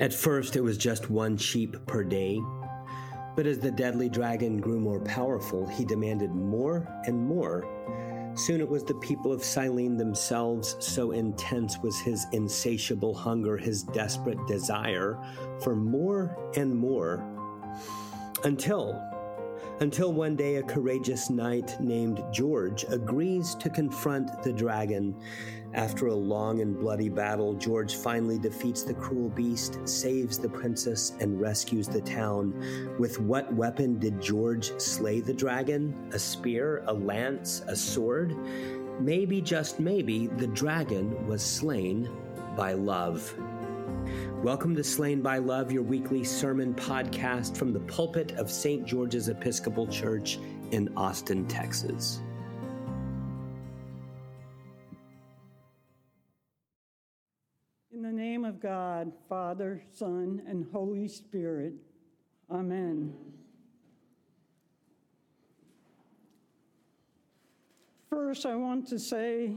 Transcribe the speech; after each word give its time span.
At 0.00 0.14
first, 0.14 0.56
it 0.56 0.62
was 0.62 0.78
just 0.78 1.10
one 1.10 1.36
sheep 1.36 1.76
per 1.86 2.02
day. 2.02 2.40
But 3.36 3.46
as 3.46 3.58
the 3.58 3.70
deadly 3.70 4.08
dragon 4.08 4.58
grew 4.58 4.80
more 4.80 5.00
powerful, 5.00 5.66
he 5.66 5.84
demanded 5.84 6.30
more 6.30 6.88
and 7.04 7.18
more. 7.18 7.66
Soon 8.34 8.62
it 8.62 8.68
was 8.68 8.82
the 8.82 8.94
people 8.94 9.30
of 9.30 9.42
Silene 9.42 9.98
themselves, 9.98 10.74
so 10.78 11.10
intense 11.10 11.78
was 11.82 11.98
his 12.00 12.26
insatiable 12.32 13.14
hunger, 13.14 13.58
his 13.58 13.82
desperate 13.82 14.38
desire 14.46 15.18
for 15.62 15.76
more 15.76 16.34
and 16.56 16.74
more. 16.74 17.22
Until 18.44 18.98
until 19.80 20.12
one 20.12 20.36
day 20.36 20.56
a 20.56 20.62
courageous 20.62 21.30
knight 21.30 21.80
named 21.80 22.22
George 22.30 22.84
agrees 22.90 23.54
to 23.54 23.70
confront 23.70 24.42
the 24.42 24.52
dragon. 24.52 25.16
After 25.72 26.08
a 26.08 26.14
long 26.14 26.60
and 26.60 26.78
bloody 26.78 27.08
battle, 27.08 27.54
George 27.54 27.94
finally 27.96 28.38
defeats 28.38 28.82
the 28.82 28.92
cruel 28.92 29.30
beast, 29.30 29.78
saves 29.88 30.38
the 30.38 30.50
princess, 30.50 31.14
and 31.20 31.40
rescues 31.40 31.88
the 31.88 32.02
town. 32.02 32.52
With 32.98 33.20
what 33.20 33.52
weapon 33.54 33.98
did 33.98 34.20
George 34.20 34.78
slay 34.78 35.20
the 35.20 35.32
dragon? 35.32 36.10
A 36.12 36.18
spear, 36.18 36.82
a 36.86 36.92
lance, 36.92 37.62
a 37.66 37.74
sword? 37.74 38.36
Maybe, 39.00 39.40
just 39.40 39.80
maybe, 39.80 40.26
the 40.26 40.48
dragon 40.48 41.26
was 41.26 41.42
slain 41.42 42.10
by 42.54 42.74
love. 42.74 43.34
Welcome 44.42 44.74
to 44.76 44.82
Slain 44.82 45.20
by 45.20 45.36
Love, 45.36 45.70
your 45.70 45.82
weekly 45.82 46.24
sermon 46.24 46.72
podcast 46.72 47.58
from 47.58 47.74
the 47.74 47.80
pulpit 47.80 48.32
of 48.38 48.50
St. 48.50 48.86
George's 48.86 49.28
Episcopal 49.28 49.86
Church 49.86 50.38
in 50.70 50.90
Austin, 50.96 51.46
Texas. 51.46 52.22
In 57.92 58.00
the 58.00 58.10
name 58.10 58.46
of 58.46 58.62
God, 58.62 59.12
Father, 59.28 59.82
Son, 59.92 60.40
and 60.48 60.66
Holy 60.72 61.06
Spirit, 61.06 61.74
Amen. 62.50 63.12
First, 68.08 68.46
I 68.46 68.56
want 68.56 68.88
to 68.88 68.98
say 68.98 69.56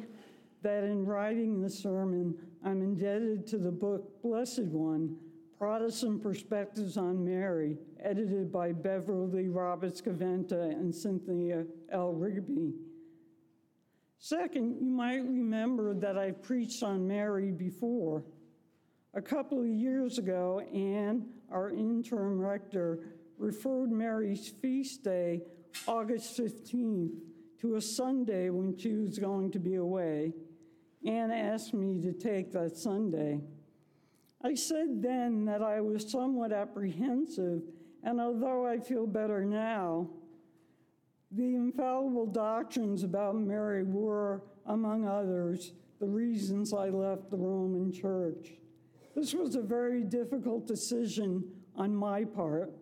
that 0.64 0.83
in 0.83 1.06
writing 1.06 1.61
the 1.61 1.69
sermon, 1.69 2.36
I'm 2.66 2.81
indebted 2.81 3.45
to 3.47 3.58
the 3.58 3.72
book 3.72 4.22
Blessed 4.22 4.64
One 4.64 5.17
Protestant 5.58 6.23
Perspectives 6.23 6.97
on 6.97 7.23
Mary, 7.23 7.78
edited 8.02 8.52
by 8.52 8.72
Beverly 8.72 9.47
Roberts 9.50 10.02
Gaventa 10.02 10.72
and 10.72 10.94
Cynthia 10.94 11.66
L. 11.91 12.14
Rigby. 12.14 12.73
Second, 14.19 14.78
you 14.81 14.89
might 14.89 15.23
remember 15.23 15.94
that 15.94 16.17
I 16.17 16.31
preached 16.31 16.81
on 16.81 17.08
Mary 17.08 17.52
before. 17.52 18.23
A 19.14 19.22
couple 19.22 19.59
of 19.59 19.67
years 19.67 20.17
ago, 20.17 20.61
Anne, 20.73 21.28
our 21.52 21.69
interim 21.69 22.39
rector, 22.39 23.00
referred 23.38 23.91
Mary's 23.91 24.53
feast 24.61 25.03
day, 25.03 25.41
August 25.88 26.38
15th, 26.38 27.11
to 27.59 27.75
a 27.75 27.81
Sunday 27.81 28.50
when 28.50 28.78
she 28.78 28.94
was 28.94 29.19
going 29.19 29.52
to 29.52 29.59
be 29.59 29.75
away. 29.75 30.34
Anne 31.05 31.31
asked 31.31 31.73
me 31.73 31.99
to 32.01 32.13
take 32.13 32.51
that 32.53 32.77
Sunday. 32.77 33.41
I 34.41 34.55
said 34.55 35.01
then 35.01 35.45
that 35.45 35.61
I 35.61 35.81
was 35.81 36.09
somewhat 36.09 36.51
apprehensive, 36.51 37.61
and 38.03 38.19
although 38.19 38.67
I 38.67 38.79
feel 38.79 39.07
better 39.07 39.43
now, 39.45 40.09
the 41.31 41.55
infallible 41.55 42.27
doctrines 42.27 43.03
about 43.03 43.35
Mary 43.35 43.83
were, 43.83 44.43
among 44.65 45.07
others, 45.07 45.73
the 45.99 46.07
reasons 46.07 46.73
I 46.73 46.89
left 46.89 47.31
the 47.31 47.38
Roman 47.38 47.91
Church. 47.91 48.51
This 49.15 49.33
was 49.33 49.55
a 49.55 49.61
very 49.61 50.03
difficult 50.03 50.67
decision 50.67 51.43
on 51.75 51.95
my 51.95 52.23
part. 52.25 52.73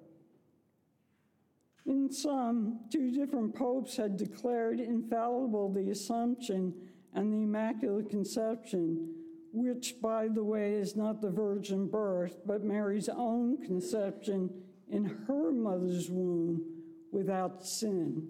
In 1.85 2.11
sum, 2.11 2.79
two 2.91 3.11
different 3.11 3.55
popes 3.55 3.95
had 3.95 4.17
declared 4.17 4.79
infallible 4.79 5.71
the 5.71 5.89
Assumption 5.89 6.73
and 7.13 7.31
the 7.31 7.43
Immaculate 7.43 8.09
Conception, 8.09 9.13
which, 9.53 9.95
by 10.01 10.27
the 10.27 10.43
way, 10.43 10.73
is 10.73 10.95
not 10.95 11.21
the 11.21 11.29
virgin 11.29 11.87
birth, 11.87 12.37
but 12.45 12.63
Mary's 12.63 13.09
own 13.09 13.57
conception 13.57 14.49
in 14.89 15.05
her 15.27 15.51
mother's 15.51 16.09
womb 16.09 16.63
without 17.11 17.65
sin. 17.65 18.29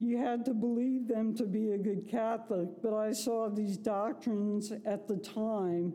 You 0.00 0.18
had 0.18 0.44
to 0.44 0.54
believe 0.54 1.08
them 1.08 1.34
to 1.36 1.44
be 1.44 1.72
a 1.72 1.78
good 1.78 2.08
Catholic, 2.08 2.68
but 2.82 2.94
I 2.94 3.12
saw 3.12 3.48
these 3.48 3.76
doctrines 3.76 4.72
at 4.84 5.08
the 5.08 5.16
time 5.16 5.92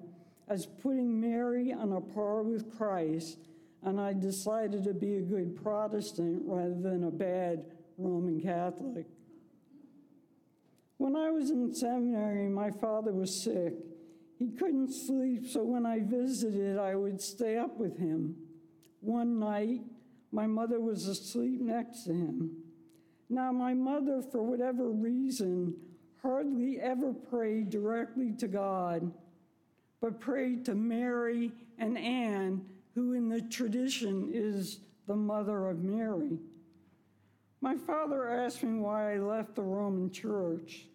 as 0.50 0.66
putting 0.66 1.20
Mary 1.20 1.72
on 1.72 1.94
a 1.94 2.02
par 2.02 2.44
with 2.44 2.76
Christ, 2.78 3.40
and 3.82 4.00
I 4.00 4.14
decided 4.14 4.84
to 4.84 4.94
be 4.94 5.16
a 5.16 5.22
good 5.22 5.56
Protestant 5.56 6.42
rather 6.46 6.76
than 6.76 7.06
a 7.06 7.12
bad 7.12 7.66
Roman 7.98 8.42
Catholic. 8.42 9.06
When 10.98 11.16
I 11.16 11.32
was 11.32 11.50
in 11.50 11.74
seminary, 11.74 12.48
my 12.50 12.72
father 12.72 13.12
was 13.12 13.44
sick. 13.44 13.74
He 14.38 14.50
couldn't 14.50 14.92
sleep, 14.92 15.48
so 15.48 15.64
when 15.64 15.86
I 15.86 16.00
visited, 16.00 16.78
I 16.78 16.96
would 16.96 17.22
stay 17.22 17.58
up 17.58 17.78
with 17.78 17.98
him. 17.98 18.36
One 19.00 19.40
night, 19.40 19.82
my 20.32 20.48
mother 20.48 20.80
was 20.80 21.08
asleep 21.08 21.62
next 21.62 22.04
to 22.04 22.14
him. 22.14 22.52
Now, 23.30 23.52
my 23.52 23.74
mother, 23.74 24.22
for 24.22 24.44
whatever 24.44 24.90
reason, 24.90 25.76
hardly 26.22 26.80
ever 26.80 27.14
prayed 27.14 27.70
directly 27.70 28.32
to 28.40 28.48
God, 28.48 29.12
but 30.02 30.20
prayed 30.20 30.66
to 30.66 30.76
Mary 30.76 31.52
and 31.78 31.98
Anne, 31.98 32.66
who 32.96 33.14
in 33.14 33.30
the 33.30 33.42
tradition 33.42 34.30
is 34.34 34.80
the 35.08 35.16
mother 35.16 35.68
of 35.68 35.84
Mary. 35.84 36.40
My 37.64 37.78
father 37.78 38.28
asked 38.28 38.62
me 38.62 38.78
why 38.78 39.14
I 39.14 39.20
left 39.20 39.56
the 39.56 39.62
Roman 39.62 40.12
Church. 40.12 40.86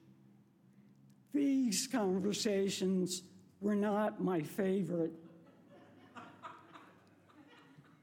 These 1.32 1.86
conversations 1.90 3.22
were 3.62 3.74
not 3.74 4.22
my 4.22 4.42
favorite. 4.42 5.14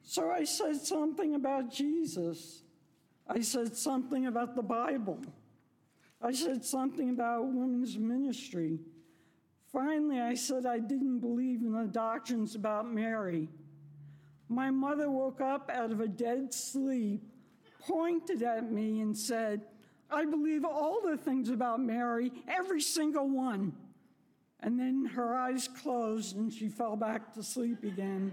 So 0.01 0.31
I 0.31 0.45
said 0.45 0.77
something 0.77 1.35
about 1.35 1.71
Jesus. 1.71 2.63
I 3.27 3.41
said 3.41 3.77
something 3.77 4.25
about 4.25 4.55
the 4.55 4.63
Bible. 4.63 5.19
I 6.19 6.31
said 6.31 6.65
something 6.65 7.11
about 7.11 7.45
women's 7.45 7.99
ministry. 7.99 8.79
Finally, 9.71 10.19
I 10.19 10.33
said 10.33 10.65
I 10.65 10.79
didn't 10.79 11.19
believe 11.19 11.61
in 11.61 11.73
the 11.73 11.85
doctrines 11.85 12.55
about 12.55 12.91
Mary. 12.91 13.47
My 14.49 14.71
mother 14.71 15.11
woke 15.11 15.39
up 15.39 15.69
out 15.71 15.91
of 15.91 15.99
a 15.99 16.07
dead 16.07 16.51
sleep, 16.51 17.29
pointed 17.88 18.41
at 18.44 18.72
me, 18.72 19.01
and 19.01 19.18
said, 19.18 19.62
I 20.09 20.25
believe 20.25 20.66
all 20.66 21.01
the 21.01 21.18
things 21.18 21.50
about 21.50 21.79
Mary, 21.79 22.31
every 22.47 22.81
single 22.81 23.28
one. 23.28 23.73
And 24.62 24.79
then 24.79 25.06
her 25.13 25.35
eyes 25.35 25.68
closed 25.68 26.38
and 26.38 26.51
she 26.51 26.69
fell 26.69 26.96
back 26.96 27.34
to 27.34 27.44
sleep 27.44 27.84
again 27.84 28.31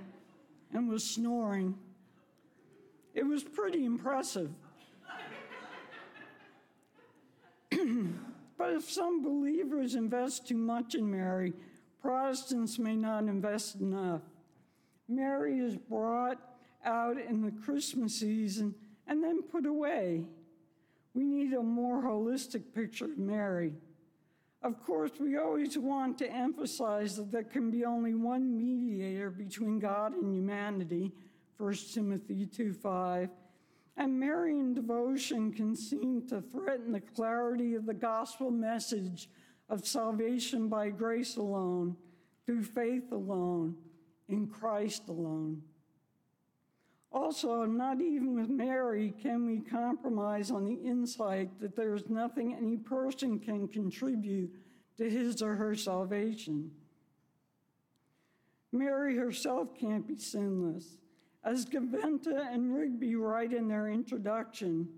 and 0.73 0.89
was 0.89 1.05
snoring. 1.05 1.77
It 3.15 3.27
was 3.27 3.43
pretty 3.43 3.85
impressive. 3.85 4.51
but 7.71 8.73
if 8.73 8.91
some 8.91 9.23
believers 9.23 9.95
invest 9.95 10.49
too 10.49 10.57
much 10.57 10.95
in 10.95 11.11
Mary, 11.11 11.53
Protestants 12.01 12.79
may 12.79 12.97
not 12.97 13.25
invest 13.25 13.77
enough. 13.77 14.23
Mary 15.09 15.59
is 15.59 15.77
brought 15.77 16.39
out 16.84 17.19
in 17.19 17.43
the 17.43 17.53
Christmas 17.65 18.19
season 18.21 18.75
and 19.07 19.23
then 19.23 19.43
put 19.43 19.67
away. 19.67 20.25
We 21.15 21.25
need 21.25 21.53
a 21.53 21.63
more 21.63 22.03
holistic 22.03 22.75
picture 22.75 23.07
of 23.07 23.19
Mary. 23.19 23.75
Of 24.63 24.83
course, 24.85 25.13
we 25.19 25.37
always 25.37 25.77
want 25.77 26.19
to 26.19 26.33
emphasize 26.33 27.17
that 27.17 27.33
there 27.33 27.43
can 27.43 27.71
be 27.71 27.85
only 27.85 28.15
one 28.15 28.57
mediator 28.57 29.28
between 29.31 29.81
God 29.81 30.15
and 30.15 30.33
humanity, 30.33 31.13
1 31.59 31.75
Timothy 31.93 32.47
2 32.47 32.72
5. 32.72 33.28
And 33.97 34.19
Marian 34.19 34.72
devotion 34.72 35.53
can 35.53 35.77
seem 35.77 36.27
to 36.28 36.41
threaten 36.41 36.93
the 36.93 37.01
clarity 37.01 37.75
of 37.75 37.84
the 37.84 37.95
gospel 37.95 38.51
message 38.51 39.28
of 39.69 39.87
salvation 39.87 40.69
by 40.69 40.89
grace 40.91 41.37
alone, 41.37 41.97
through 42.47 42.63
faith 42.63 43.13
alone, 43.13 43.75
in 44.28 44.47
Christ 44.47 45.09
alone. 45.09 45.63
Also, 47.12 47.64
not 47.64 48.00
even 48.00 48.34
with 48.34 48.48
Mary 48.48 49.12
can 49.22 49.44
we 49.44 49.60
compromise 49.60 50.50
on 50.50 50.64
the 50.64 50.74
insight 50.74 51.60
that 51.60 51.76
there 51.76 51.94
is 51.94 52.09
nothing 52.09 52.54
any 52.54 52.76
person 52.76 53.38
can 53.38 53.68
contribute 53.68 54.50
to 54.97 55.09
his 55.09 55.42
or 55.42 55.54
her 55.54 55.74
salvation. 55.74 56.70
Mary 58.72 59.16
herself 59.16 59.68
can't 59.78 60.09
be 60.09 60.16
sinless. 60.16 60.97
As 61.44 61.66
Gaventa 61.66 62.50
and 62.50 62.74
Rigby 62.74 63.14
write 63.16 63.53
in 63.53 63.68
their 63.68 63.88
introduction, 63.88 64.88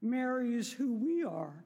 Mary 0.00 0.54
is 0.54 0.72
who 0.72 0.94
we 0.94 1.24
are. 1.24 1.64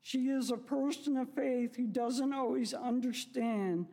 She 0.00 0.28
is 0.30 0.50
a 0.50 0.56
person 0.56 1.16
of 1.16 1.32
faith 1.34 1.76
who 1.76 1.86
doesn't 1.86 2.32
always 2.32 2.74
understand 2.74 3.86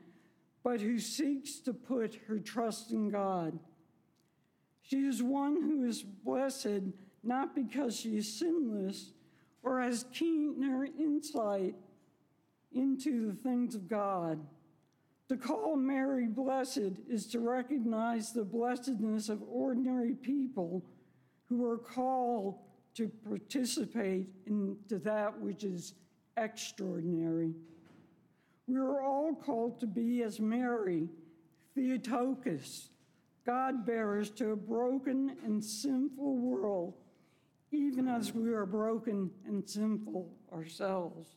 but 0.63 0.81
who 0.81 0.99
seeks 0.99 1.59
to 1.59 1.73
put 1.73 2.19
her 2.27 2.39
trust 2.39 2.91
in 2.91 3.09
God. 3.09 3.59
She 4.89 5.06
is 5.06 5.21
one 5.21 5.62
who 5.62 5.86
is 5.86 6.01
blessed 6.01 6.81
not 7.21 7.53
because 7.53 7.95
she 7.95 8.18
is 8.18 8.39
sinless 8.39 9.12
or 9.62 9.81
has 9.81 10.06
keener 10.12 10.86
insight 10.86 11.75
into 12.71 13.27
the 13.27 13.33
things 13.33 13.75
of 13.75 13.88
God. 13.88 14.39
To 15.27 15.38
call 15.38 15.75
Mary 15.75 16.25
blessed 16.25 16.94
is 17.07 17.27
to 17.27 17.39
recognize 17.39 18.31
the 18.31 18.44
blessedness 18.44 19.30
of 19.30 19.44
ordinary 19.47 20.15
people 20.15 20.83
who 21.50 21.63
are 21.69 21.77
called 21.77 22.57
to 22.95 23.09
participate 23.27 24.27
into 24.47 24.97
that 25.00 25.39
which 25.39 25.63
is 25.63 25.94
extraordinary. 26.35 27.53
We 28.65 28.77
are 28.77 29.03
all 29.03 29.35
called 29.35 29.80
to 29.81 29.88
be 29.88 30.24
as 30.24 30.39
Mary, 30.39 31.09
Theotokos, 31.75 32.89
God 33.49 33.83
bearers 33.83 34.29
to 34.29 34.51
a 34.51 34.55
broken 34.55 35.35
and 35.43 35.65
sinful 35.65 36.37
world, 36.37 36.93
even 37.71 38.07
as 38.07 38.31
we 38.31 38.53
are 38.53 38.67
broken 38.67 39.31
and 39.47 39.67
sinful 39.67 40.29
ourselves. 40.53 41.31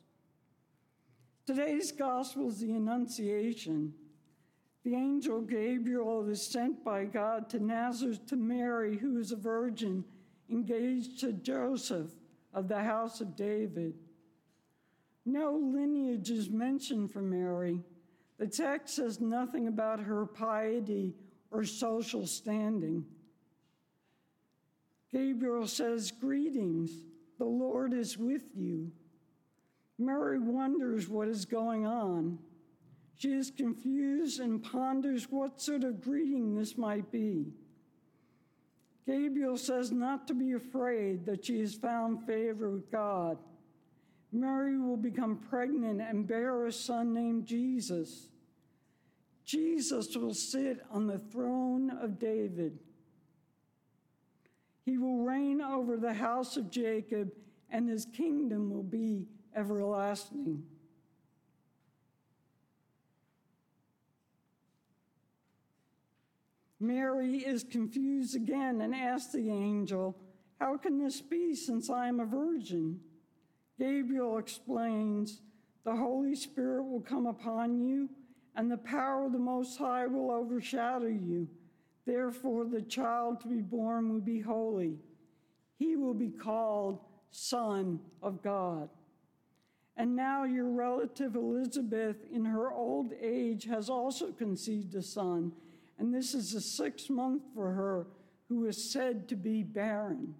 Today's 1.47 1.91
gospel 1.91 2.49
is 2.49 2.61
the 2.61 2.75
Annunciation. 2.75 3.95
The 4.85 4.95
angel 4.95 5.41
Gabriel 5.41 6.29
is 6.29 6.47
sent 6.47 6.85
by 6.85 7.07
God 7.07 7.49
to 7.49 7.65
Nazareth 7.65 8.27
to 8.27 8.37
Mary, 8.37 8.99
who 8.99 9.19
is 9.19 9.33
a 9.33 9.37
virgin, 9.37 10.05
engaged 10.51 11.19
to 11.21 11.33
Joseph 11.33 12.11
of 12.53 12.69
the 12.69 12.83
house 12.83 13.23
of 13.23 13.37
David. 13.37 13.95
No 15.25 15.55
lineage 15.55 16.31
is 16.31 16.51
mentioned 16.51 17.11
for 17.11 17.23
Mary. 17.23 17.81
The 18.37 18.49
text 18.49 18.97
says 18.97 19.19
nothing 19.19 19.67
about 19.67 20.01
her 20.01 20.27
piety 20.27 21.15
or 21.53 21.65
social 21.65 22.27
standing. 22.27 23.05
Gabriel 25.13 25.67
says, 25.67 26.11
Greetings, 26.11 26.91
the 27.39 27.45
Lord 27.45 27.93
is 27.93 28.17
with 28.17 28.45
you. 28.55 28.91
Mary 29.99 30.39
wonders 30.39 31.09
what 31.09 31.29
is 31.29 31.45
going 31.45 31.87
on. 31.87 32.39
She 33.17 33.33
is 33.33 33.53
confused 33.57 34.41
and 34.41 34.63
ponders 34.63 35.31
what 35.31 35.61
sort 35.61 35.85
of 35.85 36.01
greeting 36.01 36.57
this 36.57 36.77
might 36.77 37.13
be. 37.13 37.53
Gabriel 39.07 39.57
says 39.57 39.93
not 39.93 40.27
to 40.29 40.35
be 40.35 40.53
afraid 40.53 41.27
that 41.27 41.45
she 41.45 41.61
has 41.61 41.75
found 41.75 42.25
favor 42.25 42.71
with 42.71 42.91
God. 42.91 43.39
Mary 44.33 44.79
will 44.79 44.97
become 44.97 45.37
pregnant 45.37 46.01
and 46.01 46.27
bear 46.27 46.67
a 46.67 46.73
son 46.73 47.13
named 47.13 47.45
Jesus. 47.45 48.29
Jesus 49.45 50.17
will 50.17 50.35
sit 50.35 50.81
on 50.91 51.07
the 51.07 51.19
throne 51.19 51.91
of 51.91 52.19
David. 52.19 52.79
He 54.85 54.99
will 54.99 55.25
reign 55.25 55.61
over 55.61 55.97
the 55.97 56.15
house 56.15 56.57
of 56.57 56.71
Jacob, 56.71 57.33
and 57.71 57.89
his 57.89 58.07
kingdom 58.07 58.71
will 58.71 58.83
be 58.83 59.27
everlasting. 59.55 60.65
Mary 66.83 67.37
is 67.37 67.63
confused 67.63 68.35
again 68.35 68.81
and 68.81 68.93
asks 68.93 69.33
the 69.33 69.51
angel, 69.51 70.19
How 70.59 70.77
can 70.77 70.99
this 70.99 71.21
be 71.21 71.55
since 71.55 71.89
I 71.89 72.09
am 72.09 72.19
a 72.19 72.27
virgin? 72.27 72.99
Gabriel 73.79 74.37
explains, 74.39 75.43
The 75.85 75.95
Holy 75.95 76.35
Spirit 76.35 76.83
will 76.83 77.01
come 77.01 77.27
upon 77.27 77.81
you, 77.81 78.11
and 78.55 78.71
the 78.71 78.77
power 78.77 79.27
of 79.27 79.33
the 79.33 79.39
Most 79.39 79.79
High 79.79 80.07
will 80.07 80.31
overshadow 80.31 81.07
you. 81.07 81.49
Therefore, 82.05 82.65
the 82.65 82.83
child 82.83 83.41
to 83.41 83.49
be 83.49 83.61
born 83.61 84.13
will 84.13 84.21
be 84.21 84.41
holy. 84.41 84.99
He 85.79 85.97
will 85.97 86.15
be 86.15 86.31
called 86.31 87.01
Son 87.31 88.01
of 88.23 88.43
God. 88.43 88.89
And 89.97 90.17
now 90.17 90.45
your 90.45 90.71
relative 90.71 91.35
Elizabeth, 91.37 92.17
in 92.33 92.45
her 92.45 92.73
old 92.73 93.13
age, 93.21 93.65
has 93.65 93.89
also 93.89 94.33
conceived 94.33 94.95
a 94.95 95.03
son, 95.03 95.53
and 95.99 96.15
this 96.15 96.35
is 96.35 96.53
the 96.53 96.61
sixth 96.61 97.11
month 97.11 97.43
for 97.55 97.73
her, 97.73 98.07
who 98.49 98.67
is 98.67 98.91
said 98.93 99.29
to 99.29 99.37
be 99.37 99.63
barren. 99.63 100.35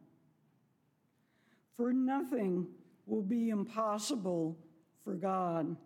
For 1.77 1.93
nothing 1.93 2.67
will 3.07 3.23
be 3.23 3.51
impossible 3.51 4.59
for 5.05 5.15
God. 5.15 5.77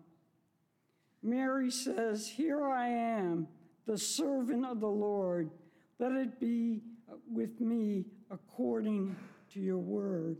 Mary 1.23 1.71
says, 1.71 2.27
Here 2.27 2.65
I 2.65 2.87
am, 2.87 3.47
the 3.85 3.97
servant 3.97 4.65
of 4.65 4.79
the 4.79 4.87
Lord. 4.87 5.49
Let 5.99 6.11
it 6.13 6.39
be 6.39 6.81
with 7.31 7.59
me 7.59 8.05
according 8.29 9.15
to 9.53 9.59
your 9.59 9.79
word. 9.79 10.37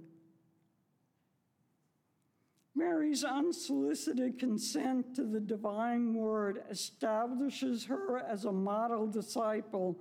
Mary's 2.75 3.24
unsolicited 3.24 4.38
consent 4.38 5.15
to 5.15 5.24
the 5.24 5.39
divine 5.39 6.13
word 6.13 6.62
establishes 6.69 7.85
her 7.85 8.19
as 8.19 8.45
a 8.45 8.51
model 8.51 9.07
disciple 9.07 9.97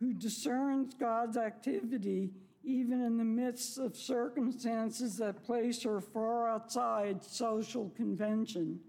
who 0.00 0.14
discerns 0.14 0.94
God's 0.94 1.36
activity 1.36 2.30
even 2.64 3.02
in 3.02 3.18
the 3.18 3.24
midst 3.24 3.78
of 3.78 3.94
circumstances 3.94 5.18
that 5.18 5.44
place 5.44 5.82
her 5.82 6.00
far 6.00 6.48
outside 6.48 7.22
social 7.22 7.90
convention. 7.90 8.80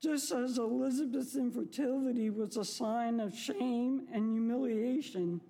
Just 0.00 0.32
as 0.32 0.56
Elizabeth's 0.56 1.36
infertility 1.36 2.30
was 2.30 2.56
a 2.56 2.64
sign 2.64 3.20
of 3.20 3.36
shame 3.36 4.06
and 4.10 4.32
humiliation, 4.32 5.42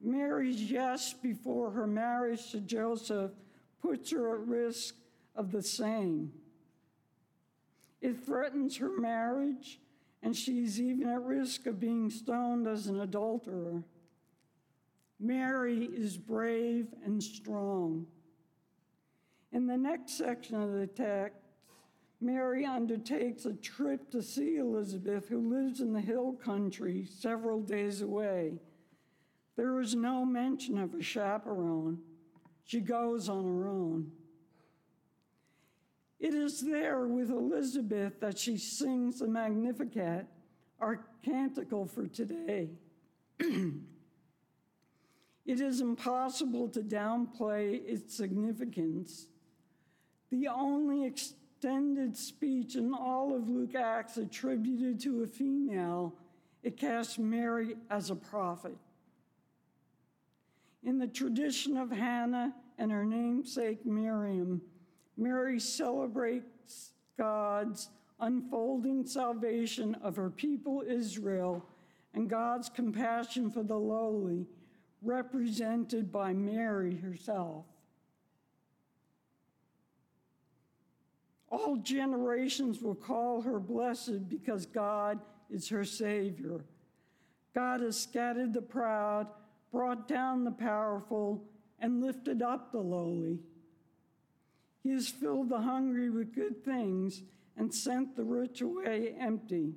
Mary's 0.00 0.70
yes 0.70 1.12
before 1.12 1.70
her 1.72 1.86
marriage 1.86 2.52
to 2.52 2.60
Joseph 2.60 3.32
puts 3.82 4.12
her 4.12 4.34
at 4.34 4.46
risk 4.46 4.94
of 5.34 5.50
the 5.50 5.62
same. 5.62 6.30
It 8.00 8.24
threatens 8.24 8.76
her 8.76 8.90
marriage, 8.96 9.80
and 10.22 10.36
she's 10.36 10.80
even 10.80 11.08
at 11.08 11.22
risk 11.22 11.66
of 11.66 11.80
being 11.80 12.10
stoned 12.10 12.68
as 12.68 12.86
an 12.86 13.00
adulterer. 13.00 13.82
Mary 15.18 15.84
is 15.84 16.16
brave 16.16 16.88
and 17.04 17.20
strong. 17.22 18.06
In 19.52 19.66
the 19.66 19.76
next 19.76 20.18
section 20.18 20.60
of 20.60 20.72
the 20.72 20.86
text, 20.86 21.43
Mary 22.24 22.64
undertakes 22.64 23.44
a 23.44 23.52
trip 23.52 24.10
to 24.10 24.22
see 24.22 24.56
Elizabeth, 24.56 25.28
who 25.28 25.50
lives 25.50 25.80
in 25.80 25.92
the 25.92 26.00
hill 26.00 26.32
country 26.32 27.06
several 27.06 27.60
days 27.60 28.00
away. 28.00 28.54
There 29.56 29.78
is 29.80 29.94
no 29.94 30.24
mention 30.24 30.78
of 30.78 30.94
a 30.94 31.02
chaperone. 31.02 31.98
She 32.64 32.80
goes 32.80 33.28
on 33.28 33.44
her 33.44 33.68
own. 33.68 34.10
It 36.18 36.32
is 36.32 36.62
there 36.62 37.06
with 37.06 37.28
Elizabeth 37.30 38.18
that 38.20 38.38
she 38.38 38.56
sings 38.56 39.18
the 39.18 39.28
Magnificat, 39.28 40.26
our 40.80 41.04
canticle 41.22 41.84
for 41.84 42.06
today. 42.06 42.70
it 43.38 43.74
is 45.46 45.82
impossible 45.82 46.68
to 46.70 46.80
downplay 46.80 47.84
its 47.86 48.16
significance. 48.16 49.26
The 50.30 50.48
only 50.48 51.04
extended 51.64 52.14
speech 52.14 52.76
in 52.76 52.92
all 52.92 53.34
of 53.34 53.48
Luke 53.48 53.74
Acts 53.74 54.18
attributed 54.18 55.00
to 55.00 55.22
a 55.22 55.26
female, 55.26 56.14
it 56.62 56.76
casts 56.76 57.18
Mary 57.18 57.74
as 57.88 58.10
a 58.10 58.14
prophet. 58.14 58.76
In 60.82 60.98
the 60.98 61.06
tradition 61.06 61.78
of 61.78 61.90
Hannah 61.90 62.54
and 62.76 62.92
her 62.92 63.06
namesake 63.06 63.86
Miriam, 63.86 64.60
Mary 65.16 65.58
celebrates 65.58 66.92
God's 67.16 67.88
unfolding 68.20 69.06
salvation 69.06 69.94
of 70.02 70.16
her 70.16 70.28
people 70.28 70.84
Israel 70.86 71.64
and 72.12 72.28
God's 72.28 72.68
compassion 72.68 73.50
for 73.50 73.62
the 73.62 73.78
lowly, 73.78 74.46
represented 75.00 76.12
by 76.12 76.34
Mary 76.34 76.96
herself. 76.96 77.64
All 81.54 81.76
generations 81.76 82.82
will 82.82 82.96
call 82.96 83.40
her 83.42 83.60
blessed 83.60 84.28
because 84.28 84.66
God 84.66 85.20
is 85.48 85.68
her 85.68 85.84
Savior. 85.84 86.64
God 87.54 87.80
has 87.80 87.96
scattered 87.96 88.52
the 88.52 88.60
proud, 88.60 89.28
brought 89.70 90.08
down 90.08 90.42
the 90.42 90.50
powerful, 90.50 91.44
and 91.78 92.02
lifted 92.02 92.42
up 92.42 92.72
the 92.72 92.80
lowly. 92.80 93.38
He 94.82 94.90
has 94.90 95.06
filled 95.06 95.48
the 95.48 95.60
hungry 95.60 96.10
with 96.10 96.34
good 96.34 96.64
things 96.64 97.22
and 97.56 97.72
sent 97.72 98.16
the 98.16 98.24
rich 98.24 98.60
away 98.60 99.14
empty. 99.20 99.74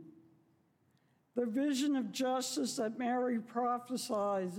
The 1.36 1.46
vision 1.46 1.96
of 1.96 2.12
justice 2.12 2.78
that 2.78 2.98
Mary 2.98 3.40
prophesies 3.40 4.58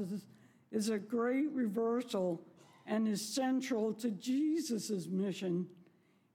is, 0.70 0.88
a 0.88 1.00
great 1.00 1.50
reversal 1.50 2.46
and 2.86 3.08
is 3.08 3.20
central 3.20 3.92
to 3.94 4.12
Jesus' 4.12 5.08
mission. 5.08 5.66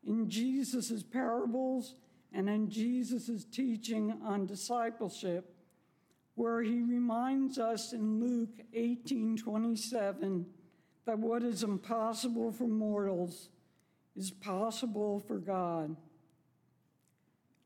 In 0.06 0.30
Jesus' 0.30 1.04
parables 1.04 1.96
and 2.34 2.50
in 2.50 2.70
Jesus' 2.70 3.46
teaching 3.46 4.14
on 4.24 4.46
discipleship, 4.46 5.56
where 6.36 6.62
he 6.62 6.82
reminds 6.82 7.60
us 7.60 7.94
in 7.94 8.20
Luke 8.20 8.66
18 8.74 9.38
27 9.38 10.46
that 11.06 11.20
what 11.20 11.44
is 11.44 11.64
impossible 11.64 12.52
for 12.52 12.68
mortals 12.68 13.50
is 14.16 14.32
possible 14.32 15.20
for 15.20 15.38
God. 15.38 15.96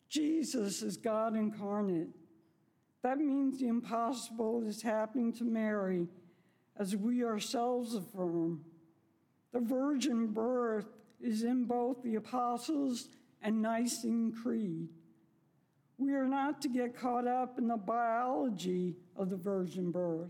Jesus 0.09 0.81
is 0.81 0.97
God 0.97 1.35
incarnate. 1.35 2.09
That 3.03 3.17
means 3.19 3.59
the 3.59 3.67
impossible 3.67 4.63
is 4.65 4.81
happening 4.81 5.33
to 5.33 5.43
Mary, 5.43 6.07
as 6.77 6.95
we 6.95 7.23
ourselves 7.23 7.95
affirm. 7.95 8.63
The 9.53 9.59
virgin 9.59 10.27
birth 10.27 10.87
is 11.21 11.43
in 11.43 11.65
both 11.65 12.01
the 12.03 12.15
Apostles' 12.15 13.09
and 13.41 13.61
Nicene 13.61 14.31
Creed. 14.31 14.89
We 15.97 16.13
are 16.13 16.27
not 16.27 16.61
to 16.61 16.69
get 16.69 16.95
caught 16.95 17.27
up 17.27 17.57
in 17.57 17.67
the 17.67 17.77
biology 17.77 18.95
of 19.15 19.29
the 19.29 19.35
virgin 19.35 19.91
birth. 19.91 20.29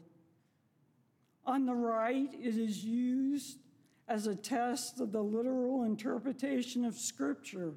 On 1.45 1.65
the 1.65 1.73
right, 1.73 2.29
it 2.33 2.57
is 2.57 2.83
used 2.83 3.59
as 4.07 4.27
a 4.27 4.35
test 4.35 4.99
of 5.01 5.11
the 5.11 5.21
literal 5.21 5.83
interpretation 5.83 6.85
of 6.85 6.95
Scripture. 6.95 7.73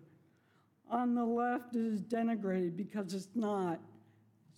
On 0.88 1.14
the 1.14 1.25
left, 1.25 1.75
it 1.75 1.85
is 1.85 2.02
denigrated 2.02 2.76
because 2.76 3.14
it's 3.14 3.29
not 3.35 3.81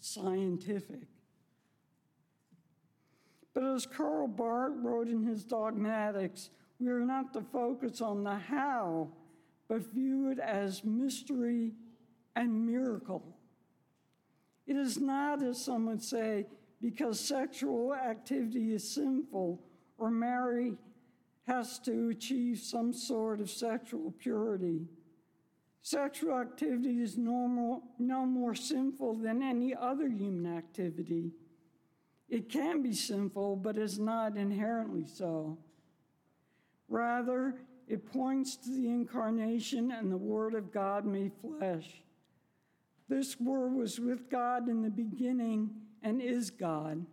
scientific. 0.00 1.06
But 3.54 3.64
as 3.64 3.86
Karl 3.86 4.28
Barth 4.28 4.72
wrote 4.76 5.08
in 5.08 5.24
his 5.24 5.44
Dogmatics, 5.44 6.50
we 6.82 6.90
are 6.90 6.98
not 6.98 7.32
to 7.32 7.40
focus 7.40 8.00
on 8.00 8.24
the 8.24 8.34
how, 8.34 9.08
but 9.68 9.92
view 9.92 10.30
it 10.30 10.40
as 10.40 10.82
mystery 10.82 11.72
and 12.34 12.66
miracle. 12.66 13.36
It 14.66 14.76
is 14.76 14.98
not, 14.98 15.42
as 15.44 15.64
some 15.64 15.86
would 15.86 16.02
say, 16.02 16.46
because 16.80 17.20
sexual 17.20 17.94
activity 17.94 18.72
is 18.72 18.92
sinful 18.92 19.62
or 19.96 20.10
Mary 20.10 20.74
has 21.46 21.78
to 21.80 22.08
achieve 22.08 22.58
some 22.58 22.92
sort 22.92 23.40
of 23.40 23.48
sexual 23.48 24.12
purity. 24.18 24.88
Sexual 25.82 26.36
activity 26.40 27.00
is 27.00 27.16
normal, 27.16 27.84
no 28.00 28.26
more 28.26 28.56
sinful 28.56 29.14
than 29.14 29.40
any 29.40 29.72
other 29.72 30.08
human 30.08 30.56
activity. 30.56 31.30
It 32.28 32.48
can 32.48 32.82
be 32.82 32.92
sinful, 32.92 33.56
but 33.56 33.78
is 33.78 34.00
not 34.00 34.36
inherently 34.36 35.06
so. 35.06 35.58
Rather, 36.92 37.54
it 37.88 38.04
points 38.12 38.54
to 38.54 38.68
the 38.68 38.86
incarnation 38.86 39.90
and 39.92 40.12
the 40.12 40.16
Word 40.18 40.52
of 40.54 40.70
God 40.70 41.06
made 41.06 41.32
flesh. 41.40 42.02
This 43.08 43.40
Word 43.40 43.72
was 43.72 43.98
with 43.98 44.28
God 44.28 44.68
in 44.68 44.82
the 44.82 44.90
beginning 44.90 45.70
and 46.02 46.20
is 46.20 46.50
God. 46.50 47.06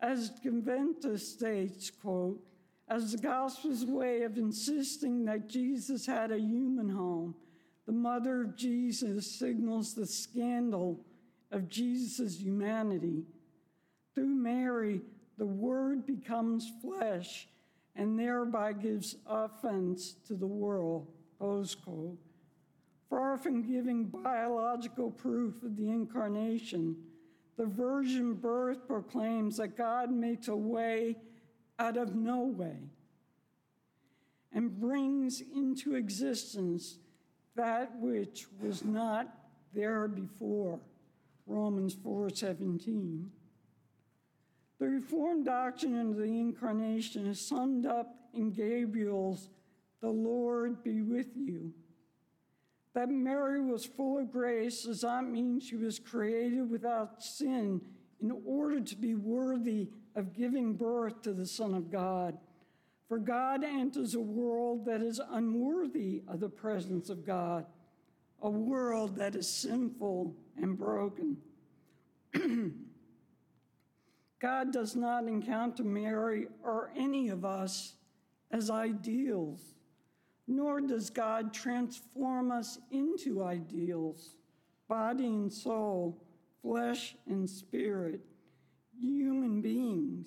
As 0.00 0.32
Gaventa 0.44 1.18
states, 1.18 1.90
quote, 1.90 2.44
as 2.88 3.12
the 3.12 3.18
gospel's 3.18 3.86
way 3.86 4.20
of 4.24 4.36
insisting 4.36 5.24
that 5.24 5.48
Jesus 5.48 6.04
had 6.04 6.30
a 6.30 6.38
human 6.38 6.90
home, 6.90 7.34
the 7.86 7.92
mother 7.92 8.42
of 8.42 8.54
Jesus 8.54 9.30
signals 9.30 9.94
the 9.94 10.06
scandal 10.06 11.00
of 11.50 11.70
Jesus' 11.70 12.38
humanity. 12.38 13.24
Through 14.14 14.26
Mary, 14.26 15.00
the 15.38 15.46
Word 15.46 16.04
becomes 16.04 16.70
flesh 16.82 17.48
and 17.94 18.18
thereby 18.18 18.72
gives 18.72 19.16
offense 19.26 20.16
to 20.26 20.34
the 20.34 20.46
world. 20.46 21.06
Quote. 21.38 22.18
Far 23.10 23.36
from 23.36 23.62
giving 23.62 24.04
biological 24.04 25.10
proof 25.10 25.62
of 25.62 25.76
the 25.76 25.88
incarnation, 25.90 26.96
the 27.56 27.66
virgin 27.66 28.34
birth 28.34 28.86
proclaims 28.86 29.56
that 29.56 29.76
God 29.76 30.10
makes 30.10 30.48
a 30.48 30.56
way 30.56 31.16
out 31.78 31.96
of 31.96 32.14
no 32.14 32.44
way 32.44 32.78
and 34.52 34.78
brings 34.78 35.40
into 35.40 35.94
existence 35.94 36.98
that 37.56 37.94
which 37.98 38.46
was 38.60 38.84
not 38.84 39.26
there 39.74 40.08
before. 40.08 40.80
Romans 41.46 41.94
4:17. 41.94 43.30
The 44.82 44.88
Reformed 44.88 45.44
doctrine 45.44 45.96
of 45.96 46.16
the 46.16 46.24
Incarnation 46.24 47.28
is 47.28 47.40
summed 47.40 47.86
up 47.86 48.16
in 48.34 48.50
Gabriel's, 48.50 49.48
The 50.00 50.08
Lord 50.08 50.82
be 50.82 51.02
with 51.02 51.28
you. 51.36 51.72
That 52.92 53.08
Mary 53.08 53.60
was 53.60 53.84
full 53.84 54.18
of 54.18 54.32
grace 54.32 54.82
does 54.82 55.04
not 55.04 55.30
mean 55.30 55.60
she 55.60 55.76
was 55.76 56.00
created 56.00 56.68
without 56.68 57.22
sin 57.22 57.80
in 58.20 58.32
order 58.44 58.80
to 58.80 58.96
be 58.96 59.14
worthy 59.14 59.88
of 60.16 60.34
giving 60.34 60.74
birth 60.74 61.22
to 61.22 61.32
the 61.32 61.46
Son 61.46 61.74
of 61.74 61.88
God. 61.88 62.36
For 63.06 63.18
God 63.18 63.62
enters 63.62 64.16
a 64.16 64.20
world 64.20 64.84
that 64.86 65.00
is 65.00 65.20
unworthy 65.30 66.24
of 66.26 66.40
the 66.40 66.48
presence 66.48 67.08
of 67.08 67.24
God, 67.24 67.66
a 68.42 68.50
world 68.50 69.14
that 69.14 69.36
is 69.36 69.48
sinful 69.48 70.34
and 70.60 70.76
broken. 70.76 71.36
God 74.42 74.72
does 74.72 74.96
not 74.96 75.28
encounter 75.28 75.84
Mary 75.84 76.48
or 76.64 76.90
any 76.96 77.28
of 77.28 77.44
us 77.44 77.94
as 78.50 78.70
ideals, 78.70 79.60
nor 80.48 80.80
does 80.80 81.10
God 81.10 81.54
transform 81.54 82.50
us 82.50 82.80
into 82.90 83.44
ideals, 83.44 84.34
body 84.88 85.26
and 85.26 85.52
soul, 85.52 86.24
flesh 86.60 87.14
and 87.28 87.48
spirit, 87.48 88.20
human 89.00 89.62
beings. 89.62 90.26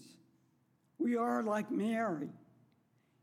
We 0.97 1.17
are 1.17 1.43
like 1.43 1.69
Mary, 1.69 2.29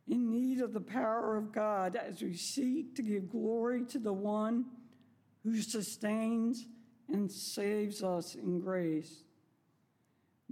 in 0.07 0.31
need 0.31 0.61
of 0.61 0.75
the 0.75 0.81
power 0.81 1.39
of 1.39 1.53
God 1.53 1.97
as 1.97 2.21
we 2.21 2.35
seek 2.35 2.95
to 2.97 3.03
give 3.03 3.31
glory 3.31 3.87
to 3.87 3.99
the 3.99 4.13
one 4.13 4.67
who 5.43 5.57
sustains 5.63 6.67
and 7.09 7.33
saves 7.33 8.03
us 8.03 8.35
in 8.35 8.61
grace. 8.61 9.25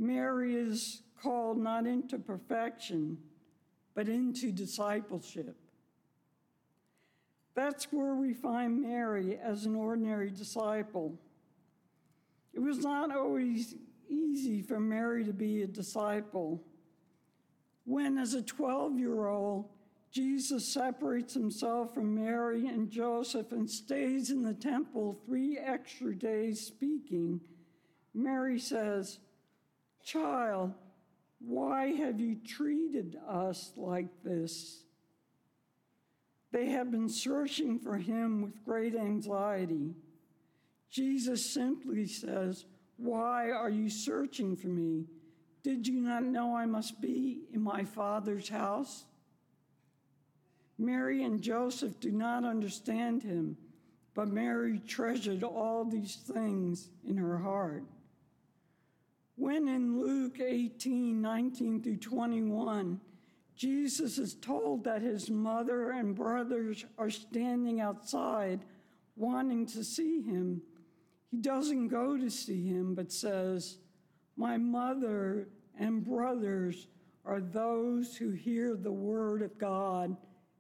Mary 0.01 0.57
is 0.57 1.03
called 1.23 1.59
not 1.59 1.87
into 1.87 2.19
perfection, 2.19 3.19
but 3.95 4.09
into 4.09 4.51
discipleship. 4.51 5.55
That's 7.55 7.93
where 7.93 8.15
we 8.15 8.33
find 8.33 8.81
Mary 8.81 9.37
as 9.37 9.67
an 9.67 9.77
ordinary 9.77 10.31
disciple. 10.31 11.21
It 12.55 12.61
was 12.61 12.79
not 12.79 13.15
always 13.15 13.75
easy 14.09 14.63
for 14.63 14.81
Mary 14.81 15.23
to 15.25 15.35
be 15.35 15.63
a 15.63 15.67
disciple. 15.67 16.65
When, 17.85 18.17
as 18.17 18.33
a 18.33 18.41
12 18.41 18.99
year 18.99 19.27
old, 19.27 19.69
Jesus 20.11 20.67
separates 20.67 21.35
himself 21.35 21.93
from 21.93 22.15
Mary 22.15 22.67
and 22.69 22.91
Joseph 22.91 23.53
and 23.53 23.69
stays 23.69 24.31
in 24.31 24.43
the 24.43 24.55
temple 24.55 25.21
three 25.27 25.59
extra 25.59 26.15
days 26.15 26.61
speaking, 26.61 27.43
Mary 28.15 28.59
says, 28.59 29.19
Child, 30.05 30.73
why 31.41 31.93
have 31.93 32.21
you 32.21 32.37
treated 32.37 33.19
us 33.29 33.73
like 33.77 34.23
this? 34.23 34.83
They 36.53 36.71
have 36.71 36.91
been 36.91 37.09
searching 37.09 37.79
for 37.79 37.97
him 37.97 38.43
with 38.43 38.65
great 38.65 38.95
anxiety. 38.95 39.95
Jesus 40.91 41.53
simply 41.53 42.07
says, 42.07 42.65
Why 42.97 43.51
are 43.51 43.71
you 43.71 43.89
searching 43.89 44.57
for 44.57 44.67
me? 44.67 45.07
Did 45.63 45.87
you 45.87 46.01
not 46.01 46.25
know 46.25 46.57
I 46.57 46.67
must 46.67 47.01
be 47.01 47.43
in 47.53 47.63
my 47.63 47.85
Father's 47.85 48.49
house? 48.49 49.05
Mary 50.79 51.23
and 51.23 51.43
Joseph 51.43 52.01
do 52.01 52.11
not 52.11 52.45
understand 52.45 53.23
him, 53.23 53.57
but 54.15 54.29
Mary 54.29 54.81
treasured 54.87 55.45
all 55.45 55.85
these 55.85 56.17
things 56.17 56.89
in 57.07 57.19
her 57.19 57.39
heart. 57.39 57.85
When 59.41 59.69
in 59.69 59.99
Luke 59.99 60.39
18 60.39 61.19
19 61.19 61.83
through 61.83 61.97
21, 61.97 63.01
Jesus 63.57 64.19
is 64.19 64.35
told 64.35 64.85
that 64.85 65.01
his 65.01 65.31
mother 65.31 65.93
and 65.93 66.15
brothers 66.15 66.85
are 66.99 67.09
standing 67.09 67.81
outside 67.81 68.61
wanting 69.17 69.65
to 69.69 69.83
see 69.83 70.21
him, 70.21 70.61
he 71.31 71.39
doesn't 71.39 71.89
go 71.89 72.19
to 72.19 72.29
see 72.29 72.69
him, 72.69 72.95
but 72.95 73.11
says, 73.11 73.79
My 74.37 74.59
mother 74.59 75.49
and 75.79 76.05
brothers 76.05 76.89
are 77.25 77.41
those 77.41 78.15
who 78.19 78.33
hear 78.33 78.77
the 78.77 78.93
word 78.93 79.41
of 79.41 79.57
God 79.57 80.19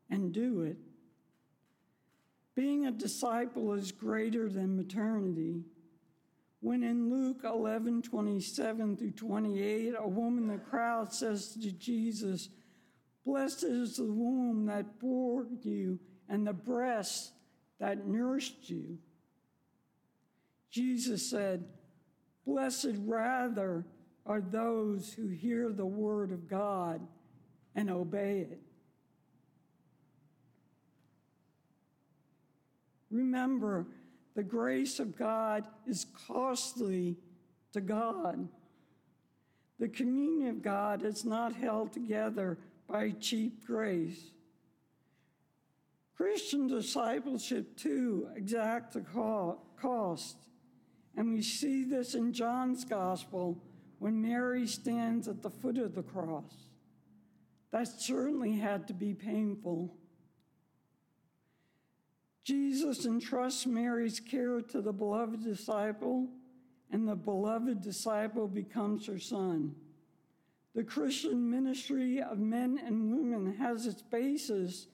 and 0.09 0.33
do 0.33 0.63
it. 0.63 0.79
Being 2.55 2.87
a 2.87 2.91
disciple 2.91 3.75
is 3.75 3.93
greater 3.93 4.49
than 4.49 4.75
maternity. 4.75 5.65
When 6.61 6.83
in 6.83 7.11
Luke 7.11 7.41
11 7.45 8.03
27 8.03 8.97
through 8.97 9.13
28, 9.13 9.95
a 9.99 10.07
woman 10.07 10.45
in 10.45 10.49
the 10.49 10.63
crowd 10.63 11.13
says 11.13 11.55
to 11.55 11.73
Jesus, 11.73 12.51
Blessed 13.25 13.65
is 13.65 13.97
the 13.97 14.05
womb 14.05 14.67
that 14.67 14.99
bore 14.99 15.47
you 15.63 15.99
and 16.29 16.47
the 16.47 16.53
breast 16.53 17.33
that 17.79 18.07
nourished 18.07 18.69
you. 18.69 18.99
Jesus 20.71 21.29
said, 21.29 21.65
Blessed 22.47 22.95
rather 22.99 23.87
are 24.27 24.41
those 24.41 25.13
who 25.13 25.29
hear 25.29 25.73
the 25.73 25.87
word 25.87 26.31
of 26.31 26.49
God 26.49 27.01
and 27.75 27.91
obey 27.91 28.47
it. 28.51 28.61
Remember, 33.11 33.87
the 34.35 34.43
grace 34.43 35.01
of 35.01 35.17
God 35.17 35.65
is 35.87 36.07
costly 36.27 37.17
to 37.73 37.81
God. 37.81 38.49
The 39.79 39.89
communion 39.89 40.49
of 40.49 40.63
God 40.63 41.05
is 41.05 41.25
not 41.25 41.55
held 41.55 41.93
together 41.93 42.59
by 42.89 43.11
cheap 43.21 43.67
grace. 43.67 44.31
Christian 46.17 46.67
discipleship, 46.67 47.77
too, 47.77 48.29
exacts 48.37 48.95
a 48.97 49.01
cost. 49.01 50.37
And 51.17 51.33
we 51.33 51.43
see 51.43 51.85
this 51.85 52.15
in 52.15 52.33
John's 52.33 52.85
gospel 52.85 53.59
when 53.99 54.21
Mary 54.21 54.67
stands 54.67 55.29
at 55.29 55.43
the 55.43 55.51
foot 55.51 55.79
of 55.79 55.95
the 55.95 56.03
cross. 56.03 56.69
That 57.71 57.89
certainly 57.89 58.53
had 58.53 58.87
to 58.89 58.95
be 58.95 59.15
painful. 59.15 59.95
Jesus 62.51 63.07
entrusts 63.07 63.65
Mary's 63.65 64.19
care 64.19 64.61
to 64.61 64.81
the 64.81 64.93
beloved 64.93 65.45
disciple, 65.45 66.27
and 66.91 67.07
the 67.07 67.15
beloved 67.15 67.81
disciple 67.81 68.49
becomes 68.49 69.07
her 69.07 69.21
son. 69.21 69.73
The 70.75 70.83
Christian 70.83 71.49
ministry 71.49 72.21
of 72.21 72.41
men 72.41 72.81
and 72.85 73.13
women 73.13 73.55
has 73.55 73.87
its 73.87 74.03
basis 74.03 74.89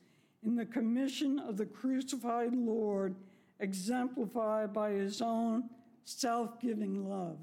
in 0.44 0.54
the 0.54 0.66
commission 0.66 1.38
of 1.38 1.56
the 1.56 1.64
crucified 1.64 2.52
Lord, 2.52 3.14
exemplified 3.58 4.74
by 4.74 4.90
his 4.90 5.22
own 5.22 5.70
self 6.04 6.60
giving 6.60 7.08
love. 7.08 7.38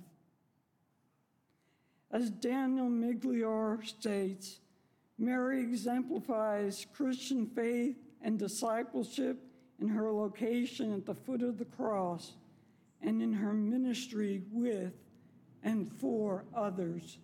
As 2.12 2.30
Daniel 2.30 2.88
Migliore 2.88 3.84
states, 3.84 4.60
Mary 5.18 5.62
exemplifies 5.62 6.86
Christian 6.94 7.48
faith 7.48 7.98
and 8.22 8.38
discipleship 8.38 9.40
in 9.84 9.90
her 9.90 10.14
location 10.14 10.94
at 10.94 11.06
the 11.06 11.14
foot 11.14 11.42
of 11.42 11.58
the 11.58 11.66
cross 11.66 12.32
and 13.02 13.22
in 13.22 13.34
her 13.34 13.54
ministry 13.54 14.42
with 14.50 14.94
and 15.62 15.92
for 16.00 16.46
others. 16.56 17.18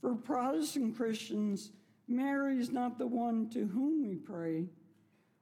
For 0.00 0.16
Protestant 0.16 0.96
Christians, 0.96 1.70
Mary 2.08 2.58
is 2.58 2.72
not 2.72 2.98
the 2.98 3.06
one 3.06 3.48
to 3.50 3.66
whom 3.66 4.08
we 4.08 4.16
pray. 4.16 4.66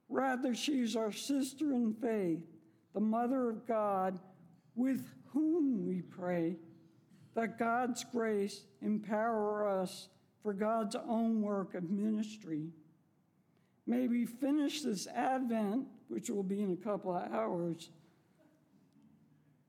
Rather, 0.07 0.53
she 0.53 0.81
is 0.81 0.95
our 0.95 1.11
sister 1.11 1.73
in 1.73 1.95
faith, 1.95 2.43
the 2.93 2.99
Mother 2.99 3.49
of 3.49 3.65
God, 3.65 4.19
with 4.75 5.09
whom 5.33 5.87
we 5.87 6.03
pray, 6.03 6.57
that 7.33 7.57
God's 7.57 8.03
grace 8.03 8.65
empower 8.83 9.67
us 9.67 10.09
for 10.43 10.53
God's 10.53 10.95
own 11.07 11.41
work 11.41 11.73
of 11.73 11.89
ministry. 11.89 12.69
May 13.87 14.07
we 14.07 14.25
finish 14.25 14.81
this 14.81 15.07
Advent, 15.07 15.87
which 16.07 16.29
will 16.29 16.43
be 16.43 16.61
in 16.61 16.73
a 16.73 16.83
couple 16.83 17.15
of 17.15 17.31
hours, 17.31 17.89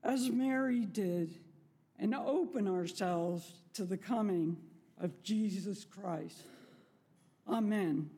as 0.03 0.29
Mary 0.29 0.85
did, 0.85 1.35
and 1.99 2.15
open 2.15 2.67
ourselves 2.67 3.51
to 3.73 3.85
the 3.85 3.97
coming 3.97 4.57
of 4.99 5.21
Jesus 5.21 5.85
Christ. 5.85 6.41
Amen. 7.47 8.09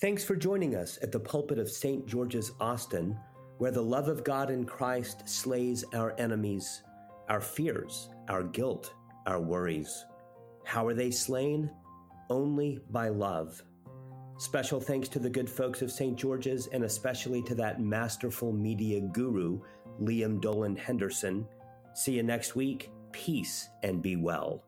Thanks 0.00 0.24
for 0.24 0.34
joining 0.34 0.76
us 0.76 0.98
at 1.02 1.12
the 1.12 1.20
pulpit 1.20 1.58
of 1.58 1.70
St. 1.70 2.06
George's, 2.06 2.52
Austin, 2.58 3.18
where 3.58 3.70
the 3.70 3.82
love 3.82 4.08
of 4.08 4.24
God 4.24 4.48
in 4.50 4.64
Christ 4.64 5.28
slays 5.28 5.84
our 5.92 6.14
enemies, 6.18 6.82
our 7.28 7.42
fears, 7.42 8.08
our 8.28 8.42
guilt, 8.42 8.94
our 9.26 9.38
worries. 9.38 10.06
How 10.64 10.86
are 10.86 10.94
they 10.94 11.10
slain? 11.10 11.70
Only 12.30 12.80
by 12.90 13.08
love. 13.08 13.62
Special 14.38 14.80
thanks 14.80 15.08
to 15.10 15.18
the 15.18 15.28
good 15.28 15.50
folks 15.50 15.82
of 15.82 15.90
St. 15.90 16.16
George's 16.16 16.66
and 16.68 16.84
especially 16.84 17.42
to 17.42 17.54
that 17.56 17.80
masterful 17.80 18.52
media 18.52 19.00
guru, 19.00 19.60
Liam 20.00 20.40
Dolan 20.40 20.76
Henderson. 20.76 21.46
See 21.94 22.12
you 22.12 22.22
next 22.22 22.56
week. 22.56 22.90
Peace 23.12 23.68
and 23.82 24.00
be 24.00 24.16
well. 24.16 24.64